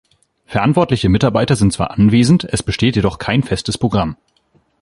Verantwortliche 0.47 1.09
Mitarbeiter 1.09 1.55
sind 1.55 1.71
zwar 1.73 1.91
anwesend, 1.91 2.43
es 2.49 2.63
besteht 2.63 2.95
jedoch 2.95 3.19
kein 3.19 3.43
festes 3.43 3.77
Programm. 3.77 4.17